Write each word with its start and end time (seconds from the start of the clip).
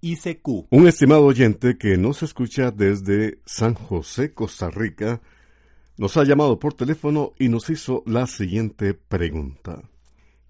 ICQ. 0.00 0.66
Un 0.70 0.86
estimado 0.86 1.24
oyente 1.24 1.76
que 1.76 1.96
nos 1.96 2.22
escucha 2.22 2.70
desde 2.70 3.40
San 3.44 3.74
José, 3.74 4.32
Costa 4.32 4.70
Rica, 4.70 5.20
nos 5.96 6.16
ha 6.16 6.24
llamado 6.24 6.58
por 6.58 6.74
teléfono 6.74 7.32
y 7.38 7.48
nos 7.48 7.70
hizo 7.70 8.02
la 8.06 8.26
siguiente 8.26 8.94
pregunta. 8.94 9.82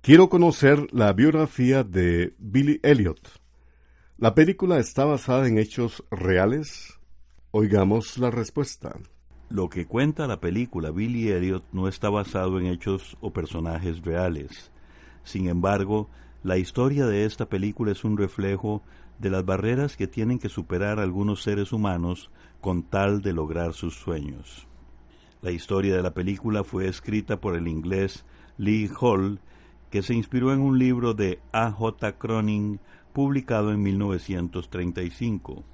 Quiero 0.03 0.29
conocer 0.29 0.87
la 0.93 1.13
biografía 1.13 1.85
de 1.85 2.35
Billy 2.39 2.81
Elliot. 2.83 3.21
¿La 4.19 4.35
película 4.35 4.79
está 4.79 5.05
basada 5.05 5.49
en 5.49 5.59
hechos 5.59 6.05
reales? 6.11 6.99
Oigamos 7.51 8.19
la 8.19 8.31
respuesta. 8.31 8.97
Lo 9.49 9.71
que 9.71 9.87
cuenta 9.87 10.27
la 10.27 10.41
película 10.41 10.91
Billy 10.91 11.31
Elliot 11.31 11.65
no 11.73 11.89
está 11.89 12.11
basado 12.11 12.59
en 12.59 12.67
hechos 12.67 13.17
o 13.21 13.33
personajes 13.33 14.03
reales. 14.03 14.71
Sin 15.25 15.49
embargo, 15.49 16.11
la 16.43 16.59
historia 16.59 17.07
de 17.07 17.25
esta 17.25 17.49
película 17.49 17.93
es 17.93 18.05
un 18.05 18.17
reflejo 18.17 18.83
de 19.19 19.31
las 19.31 19.45
barreras 19.45 19.97
que 19.97 20.07
tienen 20.07 20.39
que 20.39 20.49
superar 20.49 21.01
algunos 21.01 21.43
seres 21.43 21.73
humanos 21.73 22.31
con 22.61 22.83
tal 22.83 23.23
de 23.23 23.33
lograr 23.33 23.73
sus 23.73 23.95
sueños. 23.95 24.67
La 25.43 25.51
historia 25.51 25.97
de 25.97 26.03
la 26.03 26.15
película 26.15 26.65
fue 26.65 26.89
escrita 26.89 27.41
por 27.41 27.55
el 27.55 27.69
inglés 27.69 28.25
Lee 28.57 28.91
Hall, 29.01 29.41
que 29.91 30.03
se 30.03 30.15
inspiró 30.15 30.53
en 30.53 30.61
un 30.61 30.79
libro 30.79 31.15
de 31.15 31.41
A. 31.53 31.71
J. 31.71 32.13
Cronin 32.19 32.81
publicado 33.13 33.73
en 33.73 33.83
1935. 33.83 35.65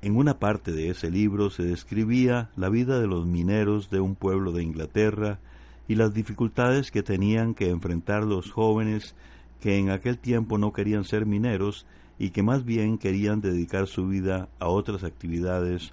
En 0.00 0.16
una 0.16 0.38
parte 0.38 0.72
de 0.72 0.90
ese 0.90 1.10
libro 1.10 1.50
se 1.50 1.64
describía 1.64 2.50
la 2.54 2.68
vida 2.68 3.00
de 3.00 3.06
los 3.06 3.26
mineros 3.26 3.90
de 3.90 4.00
un 4.00 4.14
pueblo 4.14 4.52
de 4.52 4.62
Inglaterra 4.62 5.40
y 5.88 5.96
las 5.96 6.14
dificultades 6.14 6.90
que 6.90 7.02
tenían 7.02 7.54
que 7.54 7.70
enfrentar 7.70 8.22
los 8.22 8.52
jóvenes 8.52 9.16
que 9.60 9.78
en 9.78 9.90
aquel 9.90 10.18
tiempo 10.18 10.56
no 10.56 10.72
querían 10.72 11.04
ser 11.04 11.26
mineros 11.26 11.86
y 12.18 12.30
que 12.30 12.42
más 12.42 12.64
bien 12.64 12.98
querían 12.98 13.40
dedicar 13.40 13.86
su 13.86 14.08
vida 14.08 14.48
a 14.58 14.68
otras 14.68 15.04
actividades, 15.04 15.92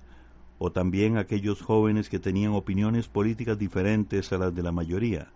o 0.57 0.71
también 0.71 1.17
aquellos 1.17 1.61
jóvenes 1.61 2.09
que 2.09 2.19
tenían 2.19 2.53
opiniones 2.53 3.07
políticas 3.07 3.57
diferentes 3.59 4.31
a 4.31 4.37
las 4.37 4.55
de 4.55 4.63
la 4.63 4.71
mayoría. 4.71 5.31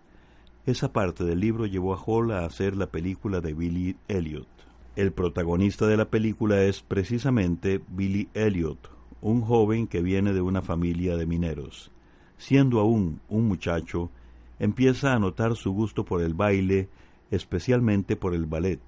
Esa 0.66 0.92
parte 0.92 1.24
del 1.24 1.40
libro 1.40 1.66
llevó 1.66 1.94
a 1.94 2.02
Hall 2.04 2.32
a 2.32 2.44
hacer 2.44 2.76
la 2.76 2.86
película 2.86 3.40
de 3.40 3.54
Billy 3.54 3.96
Elliot. 4.08 4.48
El 4.96 5.12
protagonista 5.12 5.86
de 5.86 5.96
la 5.96 6.06
película 6.06 6.62
es 6.62 6.82
precisamente 6.82 7.80
Billy 7.88 8.28
Elliot, 8.34 8.90
un 9.20 9.42
joven 9.42 9.86
que 9.86 10.02
viene 10.02 10.32
de 10.32 10.40
una 10.40 10.62
familia 10.62 11.16
de 11.16 11.26
mineros. 11.26 11.90
Siendo 12.36 12.80
aún 12.80 13.20
un 13.28 13.46
muchacho, 13.46 14.10
empieza 14.58 15.14
a 15.14 15.18
notar 15.18 15.56
su 15.56 15.72
gusto 15.72 16.04
por 16.04 16.22
el 16.22 16.34
baile, 16.34 16.88
especialmente 17.30 18.16
por 18.16 18.34
el 18.34 18.46
ballet. 18.46 18.80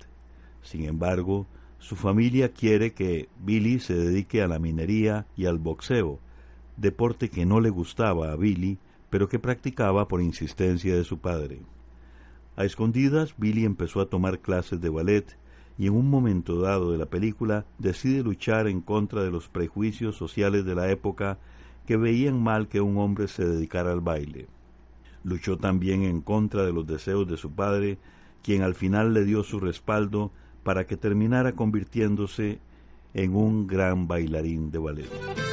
Sin 0.63 0.85
embargo, 0.85 1.47
su 1.83 1.97
familia 1.97 2.53
quiere 2.53 2.95
que 2.95 3.29
Billy 3.45 3.81
se 3.81 3.95
dedique 3.95 4.41
a 4.41 4.47
la 4.47 4.61
minería 4.61 5.27
y 5.37 5.47
al 5.47 5.59
boxeo, 5.59 6.21
deporte 6.77 7.29
que 7.29 7.45
no 7.45 7.61
le 7.61 7.71
gustaba 7.71 8.31
a 8.31 8.37
Billy, 8.37 8.79
pero 9.11 9.29
que 9.29 9.41
practicaba 9.41 10.07
por 10.07 10.23
insistencia 10.23 10.95
de 10.95 11.03
su 11.03 11.19
padre. 11.19 11.63
A 12.55 12.65
escondidas, 12.65 13.35
Billy 13.37 13.65
empezó 13.65 14.01
a 14.01 14.07
tomar 14.07 14.39
clases 14.39 14.81
de 14.81 14.91
ballet 14.91 15.37
y 15.77 15.89
en 15.89 15.95
un 15.95 16.09
momento 16.09 16.61
dado 16.61 16.93
de 16.93 16.99
la 16.99 17.07
película 17.07 17.67
decide 17.79 18.23
luchar 18.23 18.69
en 18.69 18.81
contra 18.81 19.25
de 19.25 19.33
los 19.33 19.49
prejuicios 19.49 20.15
sociales 20.15 20.65
de 20.65 20.77
la 20.77 20.89
época 20.89 21.41
que 21.85 21.97
veían 21.97 22.41
mal 22.41 22.69
que 22.69 22.81
un 22.81 22.97
hombre 22.99 23.27
se 23.27 23.45
dedicara 23.45 23.91
al 23.91 24.03
baile. 24.03 24.47
Luchó 25.25 25.59
también 25.59 26.05
en 26.05 26.21
contra 26.21 26.65
de 26.65 26.73
los 26.73 26.87
deseos 26.87 27.27
de 27.27 27.37
su 27.37 27.51
padre, 27.51 27.99
quien 28.41 28.63
al 28.63 28.77
final 28.77 29.15
le 29.15 29.25
dio 29.25 29.43
su 29.43 29.59
respaldo 29.59 30.31
para 30.63 30.87
que 30.87 30.97
terminara 30.97 31.53
convirtiéndose 31.53 32.59
en 33.15 33.35
un 33.35 33.67
gran 33.67 34.07
bailarín 34.09 34.71
de 34.71 34.79
ballet. 34.79 35.52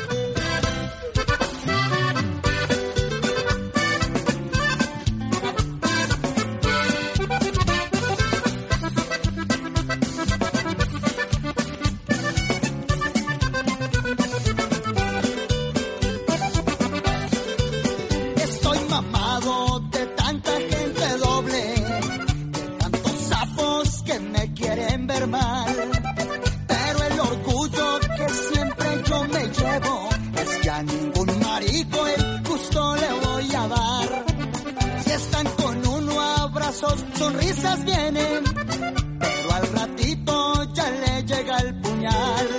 besos, 36.81 37.05
sonrisas 37.17 37.85
vienen, 37.85 38.43
pero 39.19 39.53
al 39.53 39.67
ratito 39.73 40.73
ya 40.73 40.89
le 40.89 41.23
llega 41.23 41.57
el 41.57 41.75
puñal. 41.81 42.58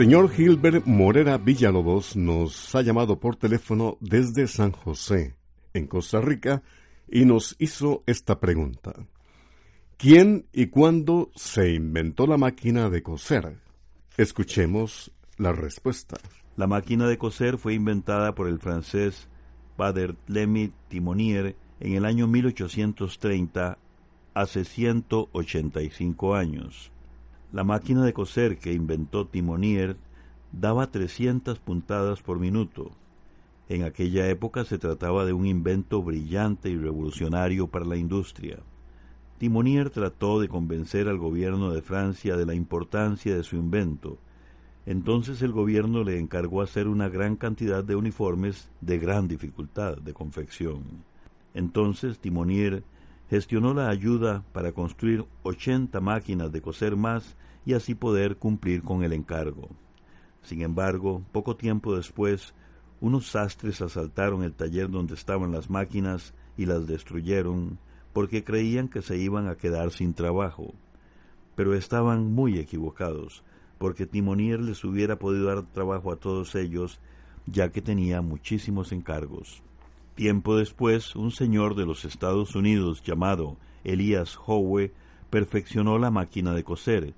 Señor 0.00 0.30
Gilbert 0.30 0.86
Morera 0.86 1.36
Villalobos 1.36 2.16
nos 2.16 2.74
ha 2.74 2.80
llamado 2.80 3.20
por 3.20 3.36
teléfono 3.36 3.98
desde 4.00 4.46
San 4.46 4.72
José, 4.72 5.34
en 5.74 5.86
Costa 5.86 6.22
Rica, 6.22 6.62
y 7.06 7.26
nos 7.26 7.54
hizo 7.58 8.02
esta 8.06 8.40
pregunta. 8.40 8.94
¿Quién 9.98 10.46
y 10.54 10.68
cuándo 10.68 11.30
se 11.34 11.74
inventó 11.74 12.26
la 12.26 12.38
máquina 12.38 12.88
de 12.88 13.02
coser? 13.02 13.58
Escuchemos 14.16 15.12
la 15.36 15.52
respuesta. 15.52 16.16
La 16.56 16.66
máquina 16.66 17.06
de 17.06 17.18
coser 17.18 17.58
fue 17.58 17.74
inventada 17.74 18.34
por 18.34 18.48
el 18.48 18.58
francés 18.58 19.28
Barthélemy 19.76 20.72
Timonier 20.88 21.56
en 21.78 21.92
el 21.92 22.06
año 22.06 22.26
1830, 22.26 23.76
hace 24.32 24.64
185 24.64 26.34
años. 26.34 26.90
La 27.52 27.64
máquina 27.64 28.04
de 28.04 28.12
coser 28.12 28.58
que 28.58 28.72
inventó 28.72 29.26
Timonier 29.26 29.96
daba 30.52 30.90
300 30.90 31.58
puntadas 31.58 32.22
por 32.22 32.38
minuto. 32.38 32.92
En 33.68 33.82
aquella 33.82 34.28
época 34.28 34.64
se 34.64 34.78
trataba 34.78 35.24
de 35.24 35.32
un 35.32 35.46
invento 35.46 36.00
brillante 36.00 36.70
y 36.70 36.76
revolucionario 36.76 37.66
para 37.66 37.84
la 37.84 37.96
industria. 37.96 38.60
Timonier 39.38 39.90
trató 39.90 40.40
de 40.40 40.48
convencer 40.48 41.08
al 41.08 41.18
gobierno 41.18 41.72
de 41.72 41.82
Francia 41.82 42.36
de 42.36 42.46
la 42.46 42.54
importancia 42.54 43.34
de 43.34 43.42
su 43.42 43.56
invento. 43.56 44.18
Entonces 44.86 45.42
el 45.42 45.50
gobierno 45.50 46.04
le 46.04 46.20
encargó 46.20 46.62
hacer 46.62 46.86
una 46.86 47.08
gran 47.08 47.34
cantidad 47.36 47.82
de 47.82 47.96
uniformes 47.96 48.70
de 48.80 48.98
gran 48.98 49.26
dificultad 49.26 49.96
de 49.98 50.12
confección. 50.14 51.04
Entonces 51.54 52.20
Timonier 52.20 52.84
gestionó 53.30 53.72
la 53.74 53.88
ayuda 53.88 54.42
para 54.52 54.72
construir 54.72 55.24
80 55.44 56.00
máquinas 56.00 56.50
de 56.50 56.60
coser 56.60 56.96
más 56.96 57.36
y 57.64 57.74
así 57.74 57.94
poder 57.94 58.38
cumplir 58.38 58.82
con 58.82 59.04
el 59.04 59.12
encargo. 59.12 59.68
Sin 60.42 60.62
embargo, 60.62 61.22
poco 61.30 61.54
tiempo 61.54 61.94
después, 61.94 62.54
unos 63.00 63.28
sastres 63.28 63.80
asaltaron 63.82 64.42
el 64.42 64.52
taller 64.52 64.90
donde 64.90 65.14
estaban 65.14 65.52
las 65.52 65.70
máquinas 65.70 66.34
y 66.56 66.66
las 66.66 66.88
destruyeron, 66.88 67.78
porque 68.12 68.42
creían 68.42 68.88
que 68.88 69.00
se 69.00 69.16
iban 69.16 69.46
a 69.46 69.54
quedar 69.54 69.92
sin 69.92 70.12
trabajo. 70.12 70.74
Pero 71.54 71.74
estaban 71.74 72.32
muy 72.32 72.58
equivocados, 72.58 73.44
porque 73.78 74.06
Timonier 74.06 74.60
les 74.60 74.82
hubiera 74.82 75.20
podido 75.20 75.46
dar 75.46 75.62
trabajo 75.70 76.10
a 76.10 76.16
todos 76.16 76.56
ellos, 76.56 76.98
ya 77.46 77.70
que 77.70 77.80
tenía 77.80 78.22
muchísimos 78.22 78.90
encargos. 78.90 79.62
Tiempo 80.14 80.56
después, 80.56 81.16
un 81.16 81.30
señor 81.30 81.74
de 81.74 81.86
los 81.86 82.04
Estados 82.04 82.54
Unidos 82.54 83.02
llamado 83.02 83.56
Elias 83.84 84.36
Howe 84.46 84.92
perfeccionó 85.30 85.98
la 85.98 86.10
máquina 86.10 86.52
de 86.52 86.64
coser, 86.64 87.14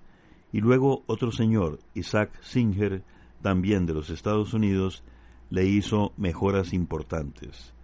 y 0.52 0.60
luego 0.60 1.02
otro 1.06 1.32
señor, 1.32 1.78
Isaac 1.94 2.30
Singer, 2.42 3.02
también 3.40 3.86
de 3.86 3.94
los 3.94 4.10
Estados 4.10 4.54
Unidos, 4.54 5.02
le 5.50 5.66
hizo 5.66 6.12
mejoras 6.16 6.72
importantes. 6.72 7.74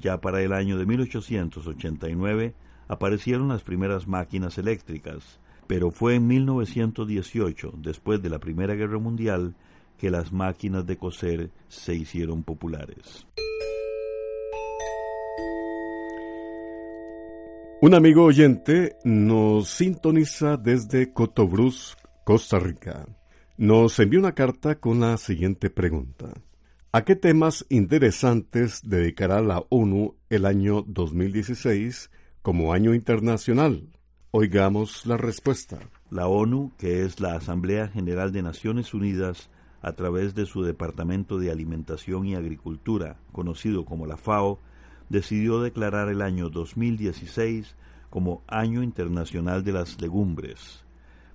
Ya 0.00 0.20
para 0.20 0.40
el 0.42 0.52
año 0.52 0.78
de 0.78 0.86
1889 0.86 2.54
aparecieron 2.88 3.48
las 3.48 3.62
primeras 3.62 4.06
máquinas 4.06 4.56
eléctricas, 4.58 5.40
pero 5.66 5.90
fue 5.90 6.14
en 6.14 6.26
1918, 6.26 7.74
después 7.78 8.22
de 8.22 8.30
la 8.30 8.38
Primera 8.38 8.74
Guerra 8.74 8.98
Mundial, 8.98 9.54
que 9.98 10.10
las 10.10 10.32
máquinas 10.32 10.86
de 10.86 10.96
coser 10.96 11.50
se 11.68 11.94
hicieron 11.94 12.42
populares. 12.42 13.26
Un 17.84 17.94
amigo 17.94 18.22
oyente 18.22 18.94
nos 19.02 19.66
sintoniza 19.66 20.56
desde 20.56 21.12
Cotobruz, 21.12 21.96
Costa 22.22 22.60
Rica. 22.60 23.08
Nos 23.56 23.98
envió 23.98 24.20
una 24.20 24.36
carta 24.36 24.76
con 24.76 25.00
la 25.00 25.16
siguiente 25.16 25.68
pregunta. 25.68 26.32
¿A 26.92 27.04
qué 27.04 27.16
temas 27.16 27.66
interesantes 27.70 28.88
dedicará 28.88 29.40
la 29.40 29.64
ONU 29.68 30.14
el 30.30 30.46
año 30.46 30.84
2016 30.86 32.12
como 32.40 32.72
año 32.72 32.94
internacional? 32.94 33.88
Oigamos 34.30 35.04
la 35.04 35.16
respuesta. 35.16 35.80
La 36.08 36.28
ONU, 36.28 36.70
que 36.78 37.02
es 37.02 37.18
la 37.18 37.34
Asamblea 37.34 37.88
General 37.88 38.30
de 38.30 38.42
Naciones 38.42 38.94
Unidas, 38.94 39.50
a 39.80 39.94
través 39.94 40.36
de 40.36 40.46
su 40.46 40.62
Departamento 40.62 41.36
de 41.36 41.50
Alimentación 41.50 42.26
y 42.26 42.36
Agricultura, 42.36 43.16
conocido 43.32 43.84
como 43.84 44.06
la 44.06 44.18
FAO, 44.18 44.60
decidió 45.12 45.60
declarar 45.60 46.08
el 46.08 46.22
año 46.22 46.48
2016 46.48 47.76
como 48.08 48.42
Año 48.48 48.82
Internacional 48.82 49.62
de 49.62 49.72
las 49.72 50.00
Legumbres. 50.00 50.86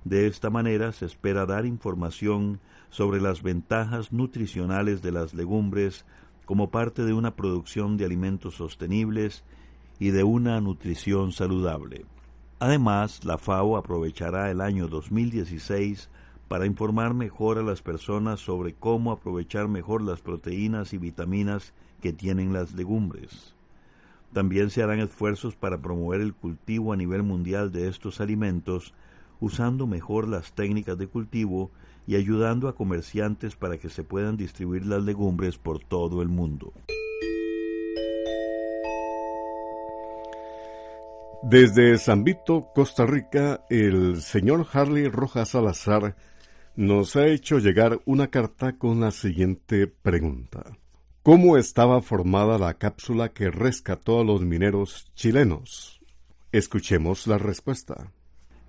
De 0.04 0.26
esta 0.26 0.50
manera 0.50 0.92
se 0.94 1.06
espera 1.06 1.46
dar 1.46 1.68
información 1.68 2.60
sobre 2.90 3.22
las 3.22 3.44
ventajas 3.44 4.12
nutricionales 4.12 5.04
de 5.04 5.12
las 5.12 5.36
legumbres 5.36 6.06
como 6.46 6.72
parte 6.72 7.06
de 7.06 7.14
una 7.14 7.36
producción 7.36 7.98
de 7.98 8.06
alimentos 8.06 8.56
sostenibles 8.56 9.44
y 10.00 10.10
de 10.10 10.24
una 10.24 10.60
nutrición 10.60 11.31
saludable. 11.31 12.06
Además, 12.57 13.26
la 13.26 13.38
FAO 13.38 13.78
aprovechará 13.78 14.50
el 14.50 14.62
año 14.62 14.88
2016 14.88 16.10
para 16.48 16.66
informar 16.66 17.14
mejor 17.14 17.60
a 17.60 17.64
las 17.64 17.84
personas 17.84 18.40
sobre 18.40 18.74
cómo 18.74 19.12
aprovechar 19.12 19.68
mejor 19.68 20.02
las 20.02 20.22
proteínas 20.22 20.94
y 20.94 20.98
vitaminas 20.98 21.76
que 22.02 22.12
tienen 22.12 22.54
las 22.54 22.74
legumbres. 22.74 23.56
También 24.38 24.70
se 24.70 24.84
harán 24.84 25.00
esfuerzos 25.00 25.56
para 25.56 25.82
promover 25.82 26.22
el 26.22 26.36
cultivo 26.36 26.94
a 26.94 26.96
nivel 26.96 27.24
mundial 27.24 27.72
de 27.72 27.88
estos 27.88 28.22
alimentos 28.22 28.94
usando 29.40 29.88
mejor 29.88 30.28
las 30.28 30.54
técnicas 30.54 30.96
de 30.96 31.08
cultivo 31.08 31.72
y 32.06 32.18
ayudando 32.18 32.68
a 32.68 32.76
comerciantes 32.76 33.56
para 33.56 33.80
que 33.80 33.90
se 33.90 34.04
puedan 34.04 34.38
distribuir 34.38 34.86
las 34.86 35.02
legumbres 35.02 35.58
por 35.58 35.84
todo 35.84 36.22
el 36.22 36.28
mundo. 36.28 36.72
Desde 41.42 41.98
San 41.98 42.24
Vito, 42.24 42.68
Costa 42.76 43.08
Rica, 43.08 43.66
el 43.72 44.22
señor 44.22 44.68
Harley 44.72 45.08
Rojas 45.08 45.50
Salazar 45.50 46.16
nos 46.76 47.16
ha 47.16 47.26
hecho 47.26 47.58
llegar 47.58 48.02
una 48.06 48.28
carta 48.28 48.78
con 48.78 49.00
la 49.00 49.10
siguiente 49.10 49.88
pregunta. 49.88 50.78
¿Cómo 51.28 51.57
estaba 51.57 52.02
formada 52.02 52.57
la 52.57 52.76
cápsula 52.76 53.34
que 53.34 53.52
rescató 53.52 54.22
a 54.22 54.24
los 54.24 54.46
mineros 54.46 55.12
chilenos? 55.14 56.00
Escuchemos 56.54 57.28
la 57.28 57.38
respuesta. 57.38 58.14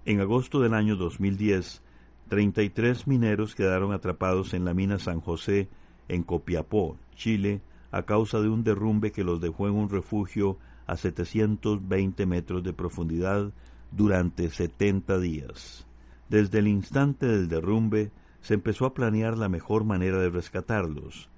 En 0.04 0.18
agosto 0.18 0.58
del 0.58 0.74
año 0.74 0.96
2010, 0.96 1.84
33 2.28 3.06
mineros 3.06 3.54
quedaron 3.54 3.92
atrapados 3.92 4.54
en 4.54 4.64
la 4.64 4.74
mina 4.74 4.98
San 4.98 5.20
José, 5.20 5.68
en 6.08 6.24
Copiapó, 6.24 6.98
Chile, 7.14 7.60
a 7.92 8.02
causa 8.02 8.40
de 8.40 8.48
un 8.48 8.64
derrumbe 8.64 9.12
que 9.12 9.22
los 9.22 9.40
dejó 9.40 9.68
en 9.68 9.74
un 9.74 9.88
refugio 9.88 10.58
a 10.88 10.96
720 10.96 12.26
metros 12.26 12.64
de 12.64 12.72
profundidad 12.72 13.52
durante 13.92 14.50
70 14.50 15.20
días. 15.20 15.86
Desde 16.28 16.58
el 16.58 16.66
instante 16.66 17.26
del 17.28 17.46
derrumbe 17.46 18.10
se 18.40 18.54
empezó 18.54 18.84
a 18.84 18.94
planear 18.94 19.38
la 19.38 19.48
mejor 19.48 19.84
manera 19.84 20.18
de 20.18 20.30
rescatarlos. 20.30 21.30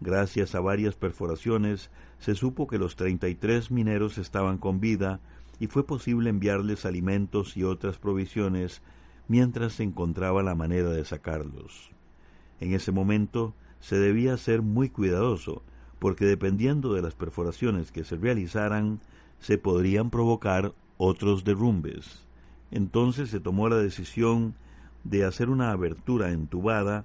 Gracias 0.00 0.54
a 0.54 0.60
varias 0.60 0.94
perforaciones 0.94 1.90
se 2.18 2.34
supo 2.34 2.66
que 2.66 2.78
los 2.78 2.96
33 2.96 3.70
mineros 3.70 4.18
estaban 4.18 4.58
con 4.58 4.80
vida 4.80 5.20
y 5.58 5.66
fue 5.66 5.84
posible 5.84 6.30
enviarles 6.30 6.84
alimentos 6.84 7.56
y 7.56 7.64
otras 7.64 7.98
provisiones 7.98 8.82
mientras 9.26 9.74
se 9.74 9.82
encontraba 9.82 10.42
la 10.42 10.54
manera 10.54 10.90
de 10.90 11.04
sacarlos. 11.04 11.90
En 12.60 12.74
ese 12.74 12.92
momento 12.92 13.54
se 13.80 13.98
debía 13.98 14.36
ser 14.36 14.62
muy 14.62 14.88
cuidadoso, 14.88 15.62
porque 15.98 16.24
dependiendo 16.24 16.94
de 16.94 17.02
las 17.02 17.14
perforaciones 17.14 17.90
que 17.92 18.04
se 18.04 18.16
realizaran, 18.16 19.00
se 19.40 19.58
podrían 19.58 20.10
provocar 20.10 20.74
otros 20.96 21.44
derrumbes. 21.44 22.24
Entonces 22.70 23.30
se 23.30 23.40
tomó 23.40 23.68
la 23.68 23.76
decisión 23.78 24.54
de 25.04 25.24
hacer 25.24 25.48
una 25.50 25.70
abertura 25.72 26.30
entubada 26.30 27.04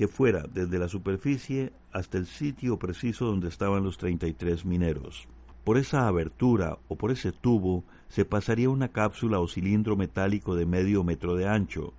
que 0.00 0.08
fuera 0.08 0.46
desde 0.50 0.78
la 0.78 0.88
superficie 0.88 1.74
hasta 1.92 2.16
el 2.16 2.24
sitio 2.24 2.78
preciso 2.78 3.26
donde 3.26 3.48
estaban 3.48 3.84
los 3.84 3.98
33 3.98 4.64
mineros. 4.64 5.28
Por 5.62 5.76
esa 5.76 6.08
abertura 6.08 6.78
o 6.88 6.96
por 6.96 7.10
ese 7.10 7.32
tubo 7.32 7.84
se 8.08 8.24
pasaría 8.24 8.70
una 8.70 8.88
cápsula 8.88 9.40
o 9.40 9.46
cilindro 9.46 9.96
metálico 9.96 10.54
de 10.54 10.64
medio 10.64 11.04
metro 11.04 11.34
de 11.34 11.46
ancho. 11.46 11.92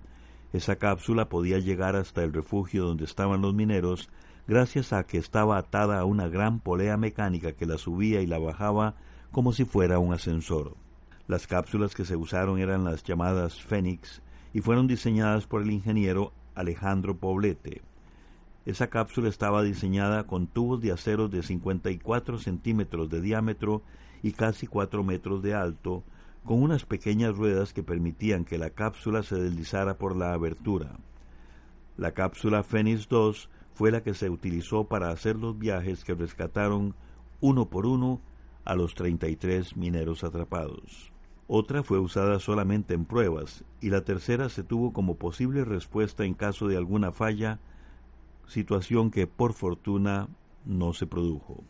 Esa 0.52 0.74
cápsula 0.74 1.28
podía 1.28 1.60
llegar 1.60 1.94
hasta 1.94 2.24
el 2.24 2.32
refugio 2.32 2.86
donde 2.86 3.04
estaban 3.04 3.40
los 3.40 3.54
mineros 3.54 4.10
gracias 4.48 4.92
a 4.92 5.04
que 5.04 5.18
estaba 5.18 5.56
atada 5.56 6.00
a 6.00 6.04
una 6.04 6.26
gran 6.26 6.58
polea 6.58 6.96
mecánica 6.96 7.52
que 7.52 7.66
la 7.66 7.78
subía 7.78 8.20
y 8.20 8.26
la 8.26 8.40
bajaba 8.40 8.96
como 9.30 9.52
si 9.52 9.64
fuera 9.64 10.00
un 10.00 10.12
ascensor. 10.12 10.74
Las 11.28 11.46
cápsulas 11.46 11.94
que 11.94 12.04
se 12.04 12.16
usaron 12.16 12.58
eran 12.58 12.82
las 12.82 13.04
llamadas 13.04 13.62
Fénix 13.62 14.22
y 14.52 14.60
fueron 14.60 14.88
diseñadas 14.88 15.46
por 15.46 15.62
el 15.62 15.70
ingeniero 15.70 16.32
Alejandro 16.56 17.16
Poblete. 17.16 17.91
Esa 18.64 18.88
cápsula 18.88 19.28
estaba 19.28 19.62
diseñada 19.62 20.26
con 20.26 20.46
tubos 20.46 20.80
de 20.80 20.92
acero 20.92 21.28
de 21.28 21.42
54 21.42 22.38
centímetros 22.38 23.10
de 23.10 23.20
diámetro 23.20 23.82
y 24.22 24.32
casi 24.32 24.66
4 24.66 25.02
metros 25.02 25.42
de 25.42 25.54
alto, 25.54 26.04
con 26.44 26.62
unas 26.62 26.84
pequeñas 26.84 27.36
ruedas 27.36 27.72
que 27.72 27.82
permitían 27.82 28.44
que 28.44 28.58
la 28.58 28.70
cápsula 28.70 29.22
se 29.22 29.36
deslizara 29.36 29.98
por 29.98 30.16
la 30.16 30.32
abertura. 30.32 30.98
La 31.96 32.12
cápsula 32.12 32.62
Fénix 32.62 33.08
2 33.08 33.48
fue 33.74 33.90
la 33.90 34.02
que 34.02 34.14
se 34.14 34.30
utilizó 34.30 34.84
para 34.84 35.10
hacer 35.10 35.36
los 35.36 35.58
viajes 35.58 36.04
que 36.04 36.14
rescataron 36.14 36.94
uno 37.40 37.68
por 37.68 37.86
uno 37.86 38.20
a 38.64 38.74
los 38.74 38.94
33 38.94 39.76
mineros 39.76 40.24
atrapados. 40.24 41.12
Otra 41.48 41.82
fue 41.82 41.98
usada 41.98 42.38
solamente 42.38 42.94
en 42.94 43.04
pruebas 43.04 43.64
y 43.80 43.90
la 43.90 44.02
tercera 44.02 44.48
se 44.48 44.62
tuvo 44.62 44.92
como 44.92 45.16
posible 45.16 45.64
respuesta 45.64 46.24
en 46.24 46.34
caso 46.34 46.68
de 46.68 46.76
alguna 46.76 47.12
falla, 47.12 47.58
situación 48.46 49.10
que 49.10 49.26
por 49.26 49.52
fortuna 49.52 50.28
no 50.64 50.92
se 50.92 51.06
produjo. 51.06 51.64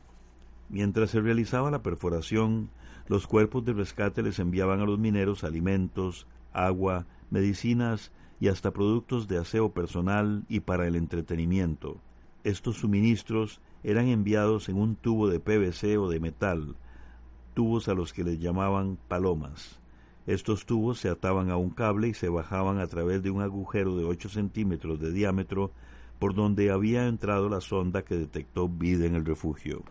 Mientras 0.68 1.10
se 1.10 1.20
realizaba 1.20 1.70
la 1.70 1.82
perforación, 1.82 2.70
los 3.06 3.26
cuerpos 3.26 3.64
de 3.64 3.72
rescate 3.72 4.22
les 4.22 4.38
enviaban 4.38 4.80
a 4.80 4.86
los 4.86 4.98
mineros 4.98 5.44
alimentos, 5.44 6.26
agua, 6.52 7.06
medicinas 7.30 8.12
y 8.40 8.48
hasta 8.48 8.72
productos 8.72 9.28
de 9.28 9.38
aseo 9.38 9.72
personal 9.72 10.44
y 10.48 10.60
para 10.60 10.86
el 10.86 10.96
entretenimiento. 10.96 12.00
Estos 12.44 12.78
suministros 12.78 13.60
eran 13.84 14.08
enviados 14.08 14.68
en 14.68 14.76
un 14.76 14.96
tubo 14.96 15.28
de 15.28 15.40
PVC 15.40 15.98
o 15.98 16.08
de 16.08 16.20
metal, 16.20 16.76
tubos 17.54 17.88
a 17.88 17.94
los 17.94 18.12
que 18.12 18.24
les 18.24 18.40
llamaban 18.40 18.98
palomas. 19.08 19.80
Estos 20.26 20.66
tubos 20.66 20.98
se 20.98 21.08
ataban 21.08 21.50
a 21.50 21.56
un 21.56 21.70
cable 21.70 22.08
y 22.08 22.14
se 22.14 22.28
bajaban 22.28 22.78
a 22.78 22.86
través 22.86 23.22
de 23.22 23.30
un 23.30 23.42
agujero 23.42 23.96
de 23.96 24.04
8 24.04 24.28
centímetros 24.28 25.00
de 25.00 25.12
diámetro 25.12 25.72
por 26.22 26.36
donde 26.36 26.70
había 26.70 27.08
entrado 27.08 27.48
la 27.48 27.60
sonda 27.60 28.04
que 28.04 28.14
detectó 28.16 28.68
vida 28.68 29.06
en 29.06 29.16
el 29.16 29.24
refugio. 29.24 29.82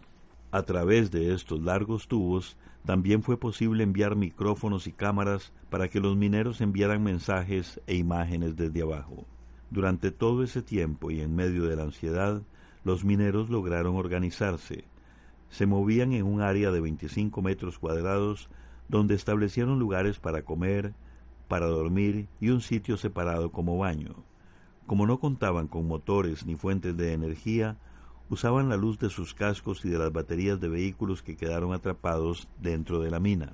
A 0.49 0.63
través 0.63 1.11
de 1.11 1.33
estos 1.33 1.61
largos 1.61 2.07
tubos 2.07 2.55
también 2.85 3.21
fue 3.21 3.37
posible 3.37 3.83
enviar 3.83 4.15
micrófonos 4.15 4.87
y 4.87 4.93
cámaras 4.93 5.51
para 5.69 5.89
que 5.89 5.99
los 5.99 6.15
mineros 6.15 6.61
enviaran 6.61 7.03
mensajes 7.03 7.81
e 7.85 7.97
imágenes 7.97 8.55
desde 8.55 8.81
abajo. 8.81 9.25
Durante 9.71 10.09
todo 10.09 10.41
ese 10.41 10.61
tiempo 10.61 11.11
y 11.11 11.19
en 11.19 11.35
medio 11.35 11.65
de 11.65 11.75
la 11.75 11.83
ansiedad, 11.83 12.41
los 12.85 13.03
mineros 13.03 13.49
lograron 13.49 13.97
organizarse. 13.97 14.85
Se 15.49 15.65
movían 15.65 16.13
en 16.13 16.23
un 16.23 16.39
área 16.39 16.71
de 16.71 16.79
25 16.79 17.41
metros 17.41 17.77
cuadrados 17.77 18.49
donde 18.87 19.15
establecieron 19.15 19.79
lugares 19.79 20.21
para 20.21 20.43
comer, 20.43 20.93
para 21.49 21.65
dormir 21.65 22.29
y 22.39 22.51
un 22.51 22.61
sitio 22.61 22.95
separado 22.95 23.51
como 23.51 23.77
baño. 23.77 24.30
Como 24.91 25.07
no 25.07 25.21
contaban 25.21 25.69
con 25.69 25.87
motores 25.87 26.45
ni 26.45 26.57
fuentes 26.57 26.97
de 26.97 27.13
energía, 27.13 27.77
usaban 28.29 28.67
la 28.67 28.75
luz 28.75 28.99
de 28.99 29.09
sus 29.09 29.33
cascos 29.33 29.85
y 29.85 29.89
de 29.89 29.97
las 29.97 30.11
baterías 30.11 30.59
de 30.59 30.67
vehículos 30.67 31.23
que 31.23 31.37
quedaron 31.37 31.71
atrapados 31.73 32.49
dentro 32.59 32.99
de 32.99 33.09
la 33.09 33.21
mina. 33.21 33.53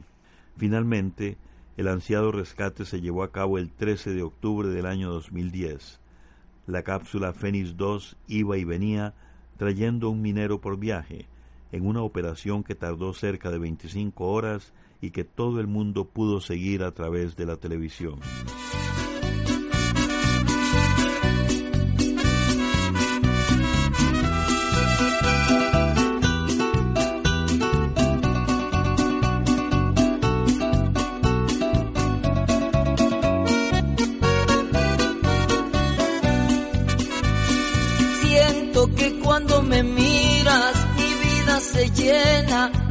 Finalmente, 0.57 1.37
el 1.77 1.89
ansiado 1.89 2.31
rescate 2.31 2.85
se 2.85 3.01
llevó 3.01 3.21
a 3.21 3.31
cabo 3.31 3.59
el 3.59 3.69
13 3.69 4.15
de 4.15 4.23
octubre 4.23 4.69
del 4.69 4.87
año 4.87 5.11
2010. 5.11 5.99
La 6.65 6.81
cápsula 6.81 7.33
Fénix 7.33 7.77
2 7.77 8.17
iba 8.29 8.57
y 8.57 8.63
venía 8.63 9.13
trayendo 9.57 10.09
un 10.09 10.23
minero 10.23 10.59
por 10.59 10.79
viaje, 10.79 11.27
en 11.71 11.85
una 11.85 12.01
operación 12.01 12.63
que 12.63 12.73
tardó 12.73 13.13
cerca 13.13 13.51
de 13.51 13.59
25 13.59 14.25
horas 14.25 14.73
y 15.01 15.11
que 15.11 15.23
todo 15.23 15.59
el 15.59 15.67
mundo 15.67 16.05
pudo 16.05 16.41
seguir 16.41 16.81
a 16.81 16.93
través 16.93 17.35
de 17.35 17.45
la 17.45 17.57
televisión. 17.57 18.21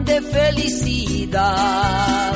De 0.07 0.23
felicidad. 0.23 2.33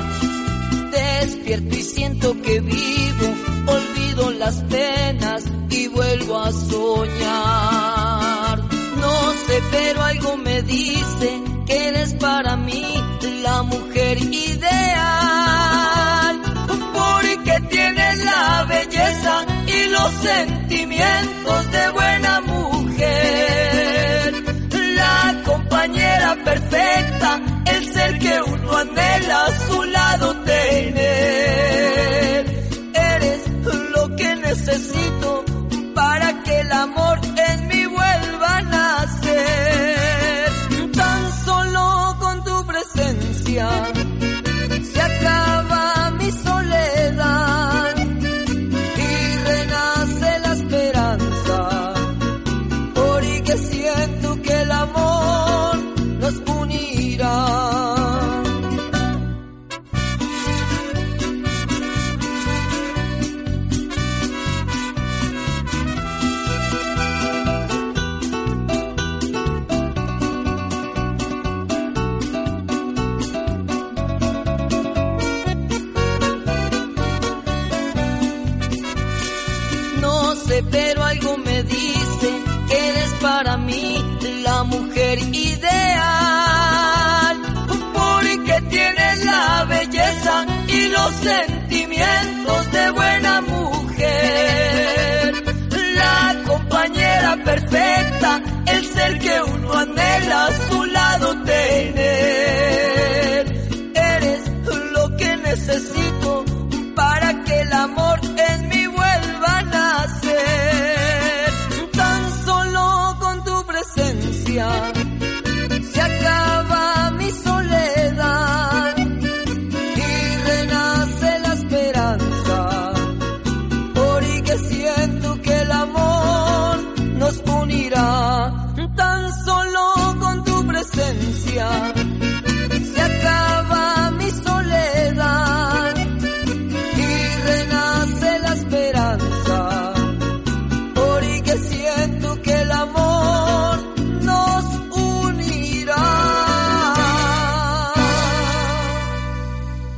Despierto 0.92 1.76
y 1.76 1.82
siento 1.82 2.40
que 2.42 2.60
vivo, 2.60 3.34
olvido 3.66 4.30
las 4.32 4.56
penas 4.64 5.44
y 5.70 5.88
vuelvo 5.88 6.38
a 6.38 6.52
soñar. 6.52 8.58
No 8.96 9.32
sé, 9.46 9.62
pero 9.70 10.02
algo 10.02 10.36
me 10.36 10.60
dice 10.62 11.42
que 11.66 11.88
eres 11.88 12.12
para 12.14 12.56
mí 12.56 12.84
la 13.42 13.62
mujer 13.62 14.18
ideal. 14.18 14.50
Porque 16.92 17.60
tienes 17.70 18.24
la 18.24 18.66
belleza 18.68 19.46
y 19.66 19.88
los 19.88 20.10
sentimientos 20.22 21.72
de 21.72 21.90
buena 21.90 22.40
mujer 22.40 22.60
compañera 25.80 26.36
perfecta, 26.44 27.40
el 27.80 27.86
ser 27.92 28.18
que 28.18 28.42
uno 28.42 28.76
anhela 28.76 29.46
a 29.46 29.58
su 29.66 29.82
lado 29.84 30.34
tener. 30.44 31.06
Eres 32.94 33.48
lo 33.94 34.16
que 34.16 34.36
necesito 34.36 35.44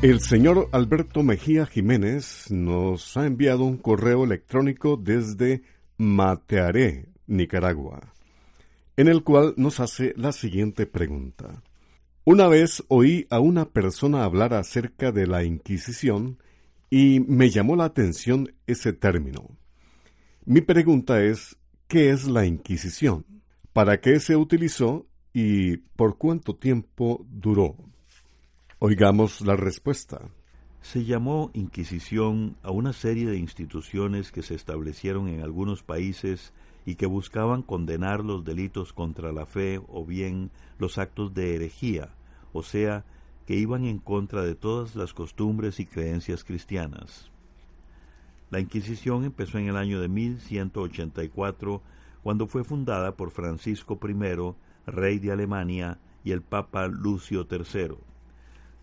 El 0.03 0.19
señor 0.19 0.69
Alberto 0.73 1.23
Mejía 1.23 1.65
Jiménez 1.65 2.51
nos 2.51 3.17
ha 3.17 3.25
enviado 3.25 3.63
un 3.63 3.77
correo 3.77 4.25
electrónico 4.25 4.97
desde 4.97 5.63
Matearé, 5.97 7.07
Nicaragua, 7.29 8.13
en 8.97 9.07
el 9.07 9.23
cual 9.23 9.55
nos 9.57 9.79
hace 9.79 10.13
la 10.17 10.33
siguiente 10.33 10.87
pregunta. 10.87 11.63
Una 12.25 12.49
vez 12.49 12.83
oí 12.89 13.29
a 13.31 13.39
una 13.39 13.67
persona 13.67 14.25
hablar 14.25 14.55
acerca 14.55 15.13
de 15.13 15.29
la 15.29 15.45
Inquisición 15.45 16.39
y 16.91 17.21
me 17.21 17.51
llamó 17.51 17.77
la 17.77 17.85
atención 17.85 18.53
ese 18.67 18.93
término. 18.93 19.57
Mi 20.45 20.63
pregunta 20.63 21.23
es, 21.23 21.57
¿qué 21.87 22.11
es 22.11 22.25
la 22.25 22.45
Inquisición? 22.45 23.25
¿Para 23.73 24.01
qué 24.01 24.19
se 24.19 24.35
utilizó 24.35 25.07
y 25.33 25.77
por 25.77 26.19
cuánto 26.19 26.57
tiempo 26.57 27.25
duró? 27.31 27.92
Oigamos 28.85 29.43
la 29.43 29.55
respuesta. 29.55 30.23
Se 30.81 31.05
llamó 31.05 31.53
Inquisición 31.55 32.57
a 32.65 32.73
una 32.73 32.93
serie 32.93 33.27
de 33.27 33.37
instituciones 33.39 34.33
que 34.33 34.43
se 34.43 34.57
establecieron 34.57 35.29
en 35.29 35.41
algunos 35.41 35.85
países 35.85 36.53
y 36.85 36.97
que 36.97 37.07
buscaban 37.07 37.63
condenar 37.63 38.25
los 38.25 38.45
delitos 38.45 38.93
contra 38.93 39.31
la 39.31 39.47
fe 39.47 39.81
o 39.87 40.05
bien 40.05 40.51
los 40.81 40.99
actos 40.99 41.33
de 41.33 41.55
herejía, 41.55 42.09
o 42.53 42.65
sea, 42.65 43.05
que 43.47 43.55
iban 43.55 43.85
en 43.85 44.01
contra 44.01 44.43
de 44.43 44.57
todas 44.57 44.97
las 44.97 45.15
costumbres 45.15 45.79
y 45.79 45.87
creencias 45.87 46.43
cristianas. 46.43 47.31
La 48.51 48.59
Inquisición 48.59 49.25
empezó 49.25 49.59
en 49.59 49.69
el 49.69 49.77
año 49.77 50.01
de 50.01 50.09
1184, 50.09 51.81
cuando 52.25 52.49
fue 52.49 52.65
fundada 52.65 53.15
por 53.15 53.31
Francisco 53.31 54.01
I, 54.03 54.91
rey 54.91 55.21
de 55.21 55.31
Alemania, 55.31 56.01
y 56.25 56.33
el 56.33 56.43
Papa 56.43 56.89
Lucio 56.89 57.47
III. 57.49 58.12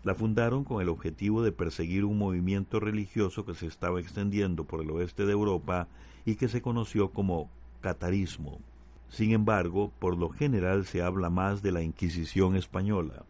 La 0.02 0.14
fundaron 0.14 0.64
con 0.64 0.80
el 0.80 0.88
objetivo 0.88 1.42
de 1.42 1.52
perseguir 1.52 2.04
un 2.04 2.16
movimiento 2.16 2.80
religioso 2.80 3.44
que 3.44 3.54
se 3.54 3.66
estaba 3.66 4.00
extendiendo 4.00 4.64
por 4.64 4.80
el 4.80 4.90
oeste 4.90 5.26
de 5.26 5.32
Europa 5.32 5.88
y 6.24 6.36
que 6.36 6.48
se 6.48 6.62
conoció 6.62 7.10
como 7.10 7.50
catarismo. 7.82 8.60
Sin 9.08 9.32
embargo, 9.32 9.92
por 9.98 10.16
lo 10.16 10.30
general 10.30 10.86
se 10.86 11.02
habla 11.02 11.28
más 11.28 11.62
de 11.62 11.72
la 11.72 11.82
Inquisición 11.82 12.56
española. 12.56 13.24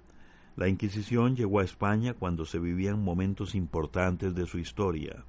La 0.57 0.69
Inquisición 0.69 1.37
llegó 1.37 1.61
a 1.61 1.65
España 1.65 2.15
cuando 2.15 2.45
se 2.45 2.59
vivían 2.59 3.03
momentos 3.03 3.55
importantes 3.55 4.35
de 4.35 4.47
su 4.47 4.59
historia. 4.59 5.25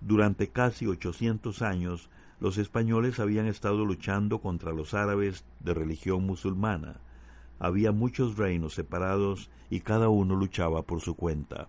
Durante 0.00 0.48
casi 0.48 0.86
800 0.86 1.62
años, 1.62 2.10
los 2.40 2.58
españoles 2.58 3.20
habían 3.20 3.46
estado 3.46 3.86
luchando 3.86 4.40
contra 4.40 4.72
los 4.72 4.92
árabes 4.92 5.44
de 5.60 5.72
religión 5.72 6.26
musulmana, 6.26 7.00
había 7.58 7.92
muchos 7.92 8.36
reinos 8.36 8.74
separados 8.74 9.50
y 9.70 9.80
cada 9.80 10.08
uno 10.08 10.36
luchaba 10.36 10.82
por 10.82 11.00
su 11.00 11.14
cuenta. 11.14 11.68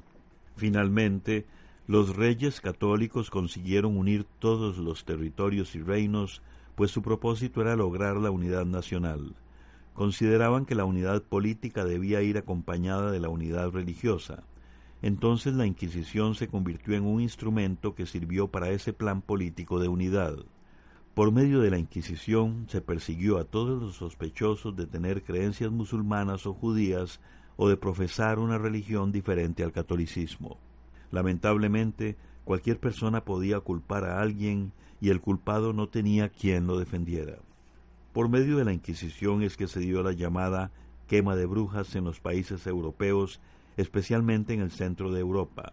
Finalmente, 0.56 1.46
los 1.88 2.16
reyes 2.16 2.62
católicos 2.62 3.30
consiguieron 3.30 3.98
unir 3.98 4.26
todos 4.40 4.78
los 4.78 5.06
territorios 5.06 5.76
y 5.76 5.82
reinos, 5.82 6.42
pues 6.76 6.92
su 6.92 7.02
propósito 7.02 7.62
era 7.62 7.76
lograr 7.76 8.18
la 8.18 8.32
unidad 8.32 8.66
nacional. 8.66 9.36
Consideraban 9.94 10.66
que 10.66 10.76
la 10.76 10.86
unidad 10.86 11.24
política 11.24 11.86
debía 11.86 12.22
ir 12.22 12.38
acompañada 12.38 13.12
de 13.12 13.20
la 13.20 13.30
unidad 13.30 13.70
religiosa. 13.70 14.44
Entonces 15.02 15.54
la 15.54 15.68
Inquisición 15.68 16.36
se 16.36 16.48
convirtió 16.48 16.96
en 16.96 17.06
un 17.06 17.22
instrumento 17.22 17.94
que 17.94 18.06
sirvió 18.06 18.48
para 18.48 18.72
ese 18.72 18.92
plan 18.92 19.22
político 19.22 19.80
de 19.80 19.88
unidad. 19.88 20.38
Por 21.16 21.32
medio 21.32 21.62
de 21.62 21.72
la 21.72 21.78
Inquisición 21.78 22.66
se 22.68 22.82
persiguió 22.82 23.38
a 23.38 23.46
todos 23.46 23.82
los 23.82 23.96
sospechosos 23.96 24.76
de 24.76 24.86
tener 24.86 25.24
creencias 25.24 25.72
musulmanas 25.72 26.46
o 26.46 26.54
judías 26.54 27.22
o 27.56 27.70
de 27.70 27.78
profesar 27.78 28.38
una 28.38 28.58
religión 28.58 29.14
diferente 29.14 29.64
al 29.64 29.72
catolicismo. 29.72 30.60
Lamentablemente, 31.12 32.18
cualquier 32.44 32.82
persona 32.82 33.24
podía 33.24 33.62
culpar 33.62 34.04
a 34.04 34.20
alguien 34.20 34.74
y 35.00 35.10
el 35.10 35.22
culpado 35.22 35.72
no 35.72 35.88
tenía 35.88 36.28
quien 36.28 36.68
lo 36.68 36.78
defendiera. 36.78 37.38
Por 38.12 38.28
medio 38.28 38.58
de 38.58 38.66
la 38.66 38.74
Inquisición 38.74 39.42
es 39.42 39.56
que 39.56 39.68
se 39.68 39.80
dio 39.80 40.04
la 40.04 40.12
llamada 40.12 40.72
quema 41.08 41.38
de 41.38 41.46
brujas 41.46 41.96
en 41.96 42.04
los 42.04 42.20
países 42.20 42.68
europeos, 42.68 43.40
especialmente 43.78 44.54
en 44.54 44.60
el 44.60 44.72
centro 44.72 45.14
de 45.14 45.22
Europa. 45.22 45.72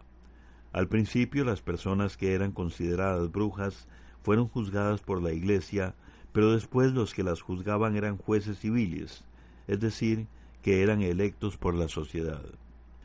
Al 0.73 0.87
principio 0.87 1.45
las 1.45 1.63
personas 1.63 2.17
que 2.17 2.33
eran 2.33 2.53
consideradas 2.53 3.33
brujas 3.33 3.89
fueron 4.23 4.49
juzgadas 4.49 5.01
por 5.01 5.23
la 5.23 5.33
Iglesia, 5.33 5.95
pero 6.33 6.53
después 6.53 6.93
los 6.93 7.15
que 7.15 7.23
las 7.23 7.43
juzgaban 7.43 7.97
eran 7.97 8.17
jueces 8.17 8.59
civiles, 8.59 9.25
es 9.67 9.81
decir, 9.81 10.27
que 10.63 10.83
eran 10.83 11.03
electos 11.03 11.57
por 11.57 11.75
la 11.75 11.89
sociedad. 11.89 12.43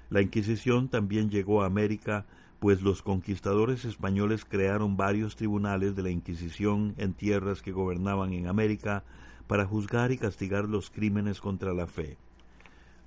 La 0.09 0.21
Inquisición 0.21 0.87
también 0.87 1.29
llegó 1.29 1.63
a 1.63 1.65
América, 1.65 2.25
pues 2.59 2.81
los 2.81 3.01
conquistadores 3.01 3.83
españoles 3.83 4.45
crearon 4.45 4.95
varios 4.95 5.35
tribunales 5.35 5.95
de 5.95 6.03
la 6.03 6.09
Inquisición 6.09 6.93
en 6.97 7.13
tierras 7.13 7.61
que 7.61 7.71
gobernaban 7.71 8.33
en 8.33 8.47
América 8.47 9.03
para 9.47 9.65
juzgar 9.65 10.11
y 10.11 10.17
castigar 10.17 10.69
los 10.69 10.89
crímenes 10.89 11.41
contra 11.41 11.73
la 11.73 11.87
fe. 11.87 12.17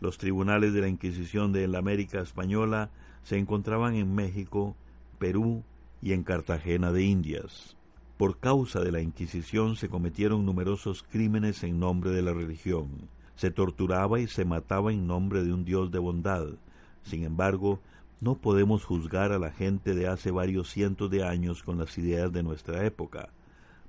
Los 0.01 0.19
tribunales 0.19 0.73
de 0.73 0.81
la 0.81 0.89
Inquisición 0.89 1.53
de 1.53 1.67
la 1.69 1.79
América 1.79 2.21
Española 2.21 2.91
se 3.23 3.39
encontraban 3.39 3.95
en 3.95 4.15
México, 4.15 4.77
Perú 5.19 5.63
y 6.03 6.13
en 6.13 6.23
Cartagena 6.23 6.93
de 6.93 7.03
Indias. 7.03 7.77
Por 8.21 8.37
causa 8.37 8.81
de 8.81 8.93
la 8.93 9.01
Inquisición 9.01 9.77
se 9.77 9.89
cometieron 9.89 10.45
numerosos 10.45 11.03
crímenes 11.03 11.65
en 11.65 11.81
nombre 11.81 12.11
de 12.11 12.21
la 12.21 12.35
religión. 12.35 13.09
Se 13.35 13.51
torturaba 13.51 14.21
y 14.21 14.27
se 14.27 14.45
mataba 14.45 14.93
en 14.93 15.07
nombre 15.07 15.43
de 15.43 15.55
un 15.55 15.65
Dios 15.65 15.91
de 15.91 16.01
bondad. 16.01 16.49
Sin 17.03 17.25
embargo, 17.25 17.81
no 18.21 18.35
podemos 18.35 18.85
juzgar 18.85 19.33
a 19.33 19.39
la 19.39 19.53
gente 19.53 19.95
de 19.95 20.07
hace 20.07 20.31
varios 20.31 20.69
cientos 20.69 21.11
de 21.11 21.25
años 21.25 21.63
con 21.63 21.79
las 21.79 21.97
ideas 21.97 22.31
de 22.31 22.43
nuestra 22.43 22.85
época. 22.85 23.31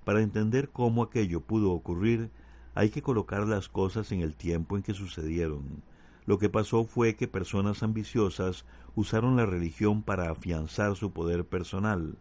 Para 0.06 0.22
entender 0.22 0.70
cómo 0.70 1.04
aquello 1.04 1.42
pudo 1.42 1.72
ocurrir, 1.74 2.30
hay 2.74 2.90
que 2.90 3.02
colocar 3.02 3.46
las 3.46 3.68
cosas 3.68 4.14
en 4.14 4.22
el 4.22 4.36
tiempo 4.36 4.78
en 4.78 4.84
que 4.84 4.94
sucedieron. 4.94 5.84
Lo 6.26 6.40
que 6.40 6.48
pasó 6.48 6.86
fue 6.86 7.18
que 7.18 7.28
personas 7.28 7.84
ambiciosas 7.84 8.64
usaron 8.96 9.36
la 9.36 9.46
religión 9.46 10.04
para 10.04 10.32
afianzar 10.32 10.96
su 10.96 11.12
poder 11.12 11.44
personal 11.44 12.16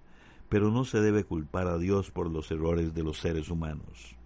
pero 0.50 0.70
no 0.70 0.84
se 0.84 1.00
debe 1.00 1.24
culpar 1.24 1.68
a 1.68 1.78
Dios 1.78 2.10
por 2.10 2.28
los 2.28 2.50
errores 2.50 2.92
de 2.92 3.02
los 3.02 3.18
seres 3.18 3.48
humanos. 3.48 4.16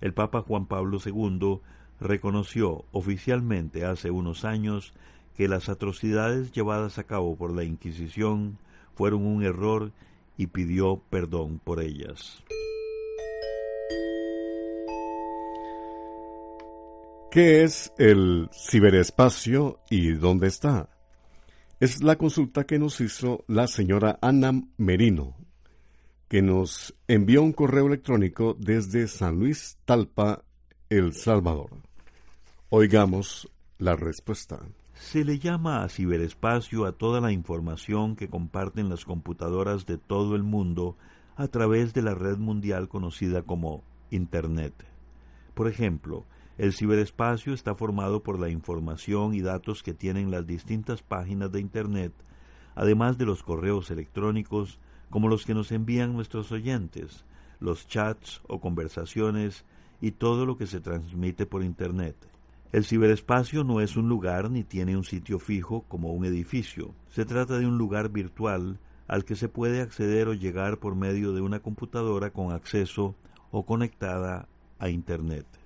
El 0.00 0.14
Papa 0.14 0.42
Juan 0.42 0.66
Pablo 0.66 0.98
II 1.04 1.60
reconoció 2.00 2.84
oficialmente 2.90 3.84
hace 3.84 4.10
unos 4.10 4.44
años 4.44 4.94
que 5.36 5.46
las 5.46 5.68
atrocidades 5.68 6.50
llevadas 6.52 6.98
a 6.98 7.04
cabo 7.04 7.36
por 7.36 7.54
la 7.54 7.62
Inquisición 7.62 8.58
fueron 8.94 9.24
un 9.24 9.44
error 9.44 9.92
y 10.36 10.48
pidió 10.48 11.02
perdón 11.10 11.60
por 11.62 11.80
ellas. 11.80 12.42
¿Qué 17.30 17.62
es 17.62 17.92
el 17.96 18.50
ciberespacio 18.52 19.78
y 19.88 20.12
dónde 20.12 20.48
está? 20.48 20.91
Es 21.82 22.00
la 22.00 22.14
consulta 22.14 22.62
que 22.62 22.78
nos 22.78 23.00
hizo 23.00 23.44
la 23.48 23.66
señora 23.66 24.16
Ana 24.22 24.52
Merino, 24.76 25.34
que 26.28 26.40
nos 26.40 26.94
envió 27.08 27.42
un 27.42 27.52
correo 27.52 27.88
electrónico 27.88 28.56
desde 28.56 29.08
San 29.08 29.40
Luis 29.40 29.78
Talpa, 29.84 30.44
El 30.88 31.12
Salvador. 31.12 31.70
Oigamos 32.68 33.50
la 33.78 33.96
respuesta. 33.96 34.60
Se 34.94 35.24
le 35.24 35.40
llama 35.40 35.82
a 35.82 35.88
ciberespacio 35.88 36.84
a 36.84 36.92
toda 36.92 37.20
la 37.20 37.32
información 37.32 38.14
que 38.14 38.30
comparten 38.30 38.88
las 38.88 39.04
computadoras 39.04 39.84
de 39.84 39.98
todo 39.98 40.36
el 40.36 40.44
mundo 40.44 40.96
a 41.34 41.48
través 41.48 41.94
de 41.94 42.02
la 42.02 42.14
red 42.14 42.38
mundial 42.38 42.88
conocida 42.88 43.42
como 43.42 43.82
Internet. 44.12 44.72
Por 45.54 45.66
ejemplo, 45.66 46.26
el 46.58 46.74
ciberespacio 46.74 47.54
está 47.54 47.74
formado 47.74 48.22
por 48.22 48.38
la 48.38 48.50
información 48.50 49.34
y 49.34 49.40
datos 49.40 49.82
que 49.82 49.94
tienen 49.94 50.30
las 50.30 50.46
distintas 50.46 51.02
páginas 51.02 51.50
de 51.50 51.60
Internet, 51.60 52.12
además 52.74 53.16
de 53.16 53.24
los 53.24 53.42
correos 53.42 53.90
electrónicos, 53.90 54.78
como 55.08 55.28
los 55.28 55.46
que 55.46 55.54
nos 55.54 55.72
envían 55.72 56.12
nuestros 56.12 56.52
oyentes, 56.52 57.24
los 57.58 57.86
chats 57.86 58.42
o 58.48 58.60
conversaciones 58.60 59.64
y 60.00 60.12
todo 60.12 60.44
lo 60.44 60.56
que 60.56 60.66
se 60.66 60.80
transmite 60.80 61.46
por 61.46 61.62
Internet. 61.62 62.16
El 62.72 62.84
ciberespacio 62.84 63.64
no 63.64 63.80
es 63.80 63.96
un 63.96 64.08
lugar 64.08 64.50
ni 64.50 64.64
tiene 64.64 64.96
un 64.96 65.04
sitio 65.04 65.38
fijo 65.38 65.84
como 65.88 66.12
un 66.12 66.24
edificio. 66.24 66.94
Se 67.10 67.24
trata 67.24 67.58
de 67.58 67.66
un 67.66 67.78
lugar 67.78 68.10
virtual 68.10 68.78
al 69.08 69.24
que 69.24 69.36
se 69.36 69.48
puede 69.48 69.80
acceder 69.80 70.28
o 70.28 70.34
llegar 70.34 70.78
por 70.78 70.96
medio 70.96 71.32
de 71.32 71.40
una 71.40 71.60
computadora 71.60 72.30
con 72.30 72.52
acceso 72.52 73.14
o 73.50 73.64
conectada 73.66 74.48
a 74.78 74.88
Internet. 74.88 75.61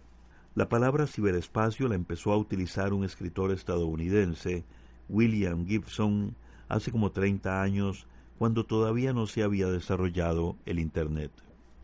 La 0.56 0.70
palabra 0.70 1.06
ciberespacio 1.06 1.86
la 1.86 1.96
empezó 1.96 2.32
a 2.32 2.38
utilizar 2.38 2.94
un 2.94 3.04
escritor 3.04 3.52
estadounidense, 3.52 4.64
William 5.06 5.66
Gibson, 5.66 6.34
hace 6.70 6.90
como 6.90 7.10
30 7.10 7.60
años 7.60 8.06
cuando 8.38 8.64
todavía 8.64 9.12
no 9.12 9.26
se 9.26 9.42
había 9.42 9.66
desarrollado 9.66 10.56
el 10.64 10.78
Internet. 10.78 11.30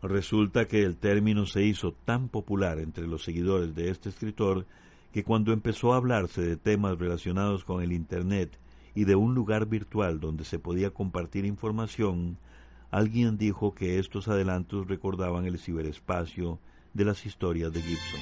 Resulta 0.01 0.67
que 0.67 0.81
el 0.81 0.97
término 0.97 1.45
se 1.45 1.61
hizo 1.61 1.93
tan 1.93 2.29
popular 2.29 2.79
entre 2.79 3.05
los 3.05 3.23
seguidores 3.23 3.75
de 3.75 3.91
este 3.91 4.09
escritor 4.09 4.65
que 5.11 5.23
cuando 5.23 5.53
empezó 5.53 5.93
a 5.93 5.97
hablarse 5.97 6.41
de 6.41 6.57
temas 6.57 6.97
relacionados 6.97 7.65
con 7.65 7.83
el 7.83 7.91
Internet 7.91 8.57
y 8.95 9.03
de 9.03 9.13
un 9.13 9.35
lugar 9.35 9.67
virtual 9.67 10.19
donde 10.19 10.45
se 10.45 10.57
podía 10.57 10.89
compartir 10.89 11.45
información, 11.45 12.39
alguien 12.89 13.37
dijo 13.37 13.75
que 13.75 13.99
estos 13.99 14.27
adelantos 14.29 14.87
recordaban 14.87 15.45
el 15.45 15.59
ciberespacio 15.59 16.57
de 16.93 17.05
las 17.05 17.25
historias 17.25 17.73
de 17.73 17.81
Gibson. 17.81 18.19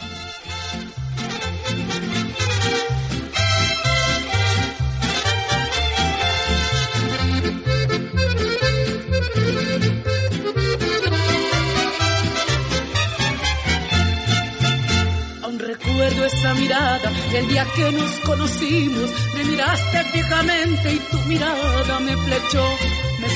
Aún 15.44 15.60
recuerdo 15.60 16.26
esa 16.26 16.54
mirada 16.56 17.12
el 17.34 17.48
día 17.48 17.66
que 17.76 17.92
nos 17.92 18.12
conocimos. 18.26 19.12
Me 19.36 19.44
miraste 19.44 20.04
fijamente 20.06 20.94
y 20.94 21.00
tu 21.00 21.18
mirada 21.28 22.00
me 22.00 22.16
flechó 22.16 22.66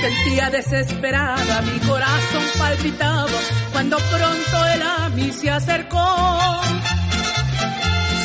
Sentía 0.01 0.49
desesperada, 0.49 1.61
mi 1.61 1.79
corazón 1.79 2.43
palpitaba 2.57 3.39
cuando 3.71 3.97
pronto 3.97 4.65
él 4.73 4.81
a 4.81 5.09
mí 5.09 5.31
se 5.31 5.49
acercó. 5.49 6.39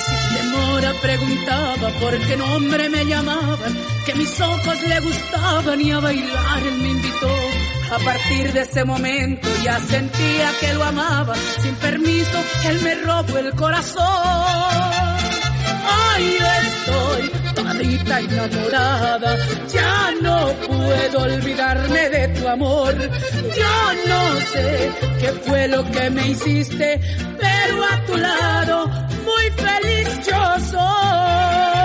Sin 0.07 0.35
demora 0.37 0.93
preguntaba 1.01 1.89
por 2.01 2.19
qué 2.27 2.37
nombre 2.37 2.91
me 2.91 3.05
llamaban, 3.07 3.79
que 4.05 4.15
mis 4.15 4.41
ojos 4.41 4.83
le 4.89 5.01
gustaban 5.01 5.81
y 5.81 5.91
a 5.91 6.01
bailar 6.01 6.63
él 6.67 6.79
me 6.83 6.89
invitó. 6.89 7.37
A 7.93 7.99
partir 7.99 8.53
de 8.53 8.61
ese 8.61 8.85
momento 8.85 9.49
ya 9.65 9.79
sentía 9.81 10.53
que 10.61 10.75
lo 10.75 10.85
amaba, 10.85 11.35
sin 11.61 11.75
permiso 11.77 12.39
él 12.69 12.81
me 12.83 12.95
robó 12.97 13.39
el 13.39 13.55
corazón. 13.55 14.90
Todita 18.05 18.21
enamorada, 18.21 19.37
ya 19.73 20.13
no 20.23 20.53
puedo 20.67 21.23
olvidarme 21.23 22.09
de 22.09 22.29
tu 22.29 22.49
amor. 22.49 22.95
Yo 22.95 24.09
no 24.09 24.41
sé 24.53 24.91
qué 25.21 25.29
fue 25.45 25.69
lo 25.69 25.85
que 25.91 26.11
me 26.11 26.29
hiciste, 26.29 27.01
pero 27.39 27.85
a 27.85 28.07
tu 28.07 28.17
lado 28.17 28.87
muy 29.25 29.51
feliz 29.57 30.27
yo 30.27 30.71
soy. 30.71 31.80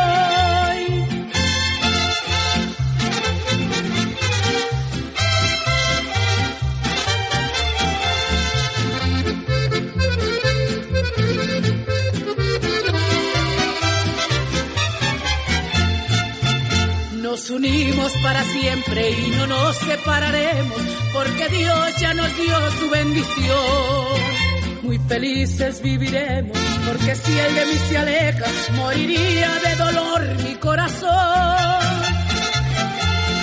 Nos 17.35 17.49
unimos 17.49 18.13
para 18.23 18.41
siempre 18.45 19.11
y 19.11 19.29
no 19.31 19.45
nos 19.47 19.75
separaremos 19.75 20.81
porque 21.11 21.49
Dios 21.49 21.99
ya 21.99 22.13
nos 22.13 22.33
dio 22.37 22.71
su 22.79 22.89
bendición. 22.89 24.83
Muy 24.83 24.97
felices 24.99 25.81
viviremos 25.81 26.57
porque 26.87 27.13
si 27.13 27.37
Él 27.37 27.55
de 27.55 27.65
mí 27.65 27.77
se 27.89 27.97
aleja, 27.97 28.45
moriría 28.77 29.51
de 29.65 29.75
dolor 29.75 30.43
mi 30.45 30.55
corazón. 30.55 31.09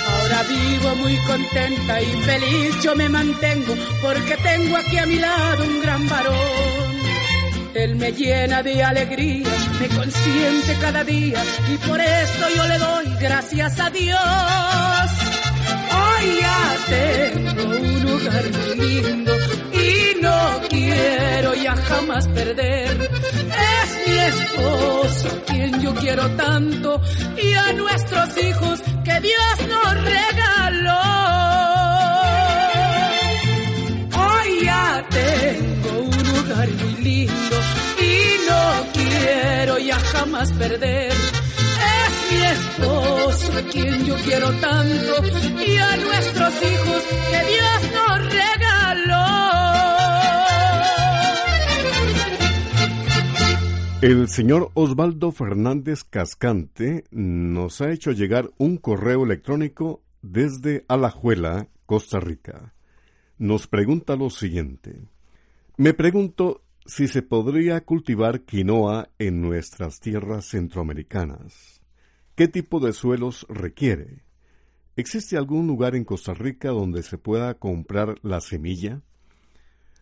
Ahora 0.09 0.43
vivo 0.49 0.95
muy 0.95 1.15
contenta 1.27 2.01
y 2.01 2.05
feliz 2.23 2.81
yo 2.81 2.95
me 2.95 3.07
mantengo 3.09 3.75
porque 4.01 4.35
tengo 4.37 4.75
aquí 4.75 4.97
a 4.97 5.05
mi 5.05 5.19
lado 5.19 5.63
un 5.65 5.81
gran 5.83 6.09
varón. 6.09 7.02
Él 7.75 7.95
me 7.95 8.11
llena 8.11 8.61
de 8.61 8.83
alegría, 8.83 9.49
me 9.79 9.87
consiente 9.87 10.77
cada 10.79 11.03
día 11.03 11.43
y 11.73 11.77
por 11.87 11.99
eso 11.99 12.49
yo 12.55 12.67
le 12.67 12.77
doy 12.77 13.05
gracias 13.19 13.79
a 13.79 13.89
Dios. 13.89 14.19
Hoy 16.01 16.39
ya 16.39 16.75
tengo 16.87 17.63
un 17.75 18.03
lugar 18.03 18.43
muy 18.51 18.85
lindo 18.85 19.33
y 19.73 20.21
no 20.21 20.61
quiero 20.69 21.55
ya 21.55 21.75
jamás 21.75 22.27
perder. 22.27 23.09
Es 23.81 24.07
mi 24.07 24.17
esposo 24.19 25.41
quien 25.47 25.81
yo 25.81 25.95
quiero 25.95 26.29
tanto 26.31 27.01
y 27.41 27.53
a 27.53 27.73
nuestros 27.73 28.37
hijos 28.37 28.81
que 29.03 29.19
Dios 29.19 29.67
nos 29.67 29.93
regaló. 30.03 31.01
Hoy 34.15 34.65
ya 34.65 35.05
tengo 35.09 36.01
un 36.01 36.33
lugar 36.33 36.69
muy 36.69 37.03
lindo 37.03 37.52
quiero 39.63 39.79
ya 39.79 39.97
jamás 39.97 40.51
perder. 40.53 41.11
Es 41.11 42.31
mi 42.31 42.41
esposo 42.41 43.57
a 43.57 43.61
quien 43.71 44.05
yo 44.05 44.15
quiero 44.25 44.51
tanto 44.59 45.13
y 45.65 45.77
a 45.77 45.97
nuestros 45.97 46.53
hijos 46.63 47.03
que 47.31 47.39
Dios 47.47 47.79
nos 47.93 48.33
regaló. 48.33 49.23
El 54.01 54.27
señor 54.27 54.69
Osvaldo 54.73 55.31
Fernández 55.31 56.03
Cascante 56.03 57.05
nos 57.11 57.79
ha 57.79 57.91
hecho 57.91 58.11
llegar 58.11 58.49
un 58.57 58.75
correo 58.75 59.23
electrónico 59.23 60.01
desde 60.21 60.83
Alajuela, 60.89 61.69
Costa 61.85 62.19
Rica. 62.19 62.73
Nos 63.37 63.67
pregunta 63.67 64.17
lo 64.17 64.29
siguiente. 64.29 65.03
Me 65.77 65.93
pregunto 65.93 66.62
si 66.85 67.07
se 67.07 67.21
podría 67.21 67.81
cultivar 67.81 68.41
quinoa 68.41 69.09
en 69.17 69.41
nuestras 69.41 69.99
tierras 69.99 70.45
centroamericanas. 70.45 71.81
¿Qué 72.35 72.47
tipo 72.47 72.79
de 72.79 72.93
suelos 72.93 73.45
requiere? 73.49 74.23
¿Existe 74.95 75.37
algún 75.37 75.65
lugar 75.65 75.95
en 75.95 76.03
Costa 76.03 76.33
Rica 76.33 76.69
donde 76.69 77.03
se 77.03 77.17
pueda 77.17 77.53
comprar 77.55 78.15
la 78.21 78.41
semilla? 78.41 79.01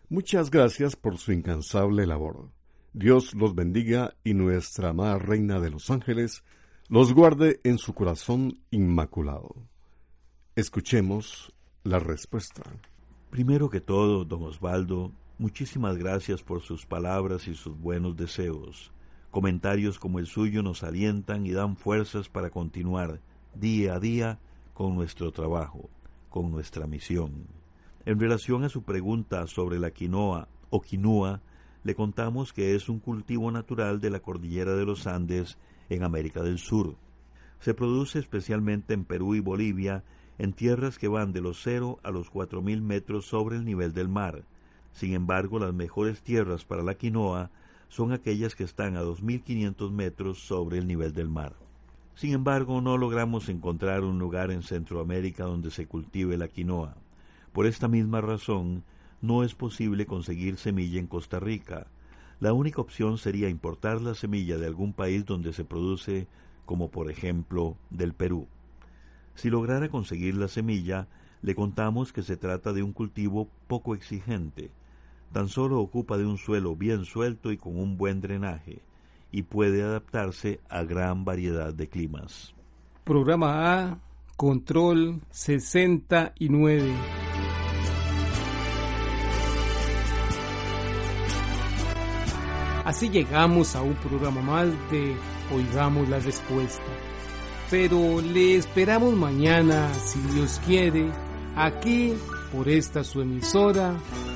Muchas 0.08 0.50
gracias 0.50 0.96
por 0.96 1.18
su 1.18 1.32
incansable 1.32 2.06
labor. 2.06 2.50
Dios 2.92 3.34
los 3.34 3.54
bendiga 3.54 4.14
y 4.24 4.34
nuestra 4.34 4.90
amada 4.90 5.18
Reina 5.18 5.60
de 5.60 5.70
los 5.70 5.90
Ángeles 5.90 6.42
los 6.88 7.14
guarde 7.14 7.60
en 7.64 7.78
su 7.78 7.94
corazón 7.94 8.60
inmaculado. 8.70 9.54
Escuchemos 10.56 11.54
la 11.84 11.98
respuesta. 11.98 12.62
Primero 13.30 13.70
que 13.70 13.80
todo, 13.80 14.26
don 14.26 14.42
Osvaldo, 14.42 15.12
muchísimas 15.42 15.96
gracias 15.96 16.40
por 16.40 16.62
sus 16.62 16.86
palabras 16.86 17.48
y 17.48 17.54
sus 17.56 17.76
buenos 17.76 18.16
deseos. 18.16 18.92
Comentarios 19.32 19.98
como 19.98 20.20
el 20.20 20.26
suyo 20.26 20.62
nos 20.62 20.84
alientan 20.84 21.44
y 21.46 21.50
dan 21.50 21.76
fuerzas 21.76 22.28
para 22.28 22.50
continuar 22.50 23.20
día 23.52 23.94
a 23.94 23.98
día 23.98 24.38
con 24.72 24.94
nuestro 24.94 25.32
trabajo, 25.32 25.90
con 26.30 26.52
nuestra 26.52 26.86
misión. 26.86 27.48
En 28.06 28.20
relación 28.20 28.62
a 28.62 28.68
su 28.68 28.84
pregunta 28.84 29.48
sobre 29.48 29.80
la 29.80 29.90
quinoa 29.90 30.46
o 30.70 30.80
quinua, 30.80 31.42
le 31.82 31.96
contamos 31.96 32.52
que 32.52 32.76
es 32.76 32.88
un 32.88 33.00
cultivo 33.00 33.50
natural 33.50 34.00
de 34.00 34.10
la 34.10 34.20
cordillera 34.20 34.76
de 34.76 34.84
los 34.84 35.08
Andes 35.08 35.58
en 35.88 36.04
América 36.04 36.44
del 36.44 36.58
Sur. 36.58 36.94
Se 37.58 37.74
produce 37.74 38.20
especialmente 38.20 38.94
en 38.94 39.04
Perú 39.04 39.34
y 39.34 39.40
Bolivia 39.40 40.04
en 40.38 40.52
tierras 40.52 41.00
que 41.00 41.08
van 41.08 41.32
de 41.32 41.40
los 41.40 41.60
cero 41.60 41.98
a 42.04 42.12
los 42.12 42.30
cuatro 42.30 42.62
mil 42.62 42.80
metros 42.80 43.26
sobre 43.26 43.56
el 43.56 43.64
nivel 43.64 43.92
del 43.92 44.08
mar. 44.08 44.44
Sin 44.92 45.14
embargo, 45.14 45.58
las 45.58 45.74
mejores 45.74 46.22
tierras 46.22 46.64
para 46.64 46.82
la 46.82 46.94
quinoa 46.94 47.50
son 47.88 48.12
aquellas 48.12 48.54
que 48.54 48.64
están 48.64 48.96
a 48.96 49.02
2.500 49.02 49.90
metros 49.90 50.38
sobre 50.46 50.78
el 50.78 50.86
nivel 50.86 51.12
del 51.12 51.28
mar. 51.28 51.54
Sin 52.14 52.32
embargo, 52.32 52.80
no 52.80 52.96
logramos 52.98 53.48
encontrar 53.48 54.02
un 54.02 54.18
lugar 54.18 54.50
en 54.50 54.62
Centroamérica 54.62 55.44
donde 55.44 55.70
se 55.70 55.86
cultive 55.86 56.36
la 56.36 56.48
quinoa. 56.48 56.96
Por 57.52 57.66
esta 57.66 57.88
misma 57.88 58.20
razón, 58.20 58.84
no 59.20 59.44
es 59.44 59.54
posible 59.54 60.06
conseguir 60.06 60.56
semilla 60.56 60.98
en 60.98 61.06
Costa 61.06 61.38
Rica. 61.40 61.86
La 62.40 62.52
única 62.52 62.80
opción 62.80 63.18
sería 63.18 63.48
importar 63.48 64.00
la 64.00 64.14
semilla 64.14 64.58
de 64.58 64.66
algún 64.66 64.92
país 64.92 65.24
donde 65.24 65.52
se 65.52 65.64
produce, 65.64 66.26
como 66.66 66.90
por 66.90 67.10
ejemplo 67.10 67.76
del 67.90 68.14
Perú. 68.14 68.48
Si 69.34 69.48
lograra 69.48 69.88
conseguir 69.88 70.36
la 70.36 70.48
semilla, 70.48 71.08
le 71.40 71.54
contamos 71.54 72.12
que 72.12 72.22
se 72.22 72.36
trata 72.36 72.72
de 72.72 72.82
un 72.82 72.92
cultivo 72.92 73.48
poco 73.66 73.94
exigente, 73.94 74.70
tan 75.32 75.48
solo 75.48 75.80
ocupa 75.80 76.16
de 76.18 76.26
un 76.26 76.38
suelo 76.38 76.76
bien 76.76 77.04
suelto 77.04 77.50
y 77.50 77.56
con 77.56 77.78
un 77.78 77.96
buen 77.96 78.20
drenaje, 78.20 78.80
y 79.32 79.42
puede 79.42 79.82
adaptarse 79.82 80.60
a 80.68 80.84
gran 80.84 81.24
variedad 81.24 81.72
de 81.72 81.88
climas. 81.88 82.54
Programa 83.04 83.80
A, 83.80 83.98
Control 84.36 85.20
69. 85.30 86.92
Así 92.84 93.08
llegamos 93.08 93.74
a 93.74 93.82
un 93.82 93.94
programa 93.94 94.42
más 94.42 94.66
de 94.90 95.16
Oigamos 95.54 96.08
la 96.08 96.18
Respuesta. 96.18 96.82
Pero 97.70 98.20
le 98.20 98.56
esperamos 98.56 99.14
mañana, 99.14 99.94
si 99.94 100.20
Dios 100.34 100.60
quiere, 100.66 101.10
aquí 101.56 102.12
por 102.52 102.68
esta 102.68 103.02
su 103.02 103.22
emisora 103.22 103.96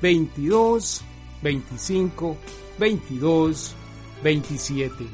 22 0.00 1.02
25 1.42 2.36
22 2.78 3.74
27. 4.22 5.06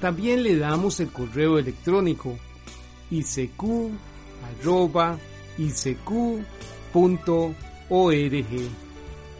También 0.00 0.42
le 0.42 0.56
damos 0.56 1.00
el 1.00 1.10
correo 1.10 1.58
electrónico 1.58 2.36
icq.org. 3.10 3.56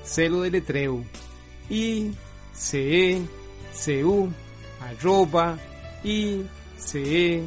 Cero 0.04 0.42
de 0.42 0.50
letreo 0.50 1.04
icecu 1.68 3.22
arroba 4.80 5.58
icecu.org. 6.04 7.44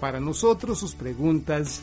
Para 0.00 0.20
nosotros 0.20 0.78
sus 0.78 0.94
preguntas 0.94 1.82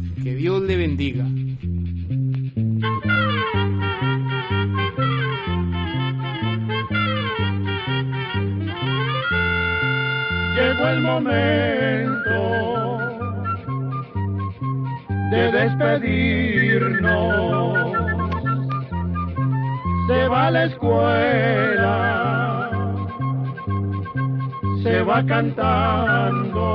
Que 0.23 0.35
Dios 0.35 0.61
le 0.61 0.77
bendiga. 0.77 1.25
Llegó 10.55 10.87
el 10.89 11.01
momento 11.01 12.37
de 15.31 15.51
despedirnos. 15.51 17.01
Se 20.07 20.27
va 20.27 20.47
a 20.47 20.51
la 20.51 20.65
escuela, 20.65 21.91
se 24.83 25.01
va 25.01 25.25
cantando 25.25 26.71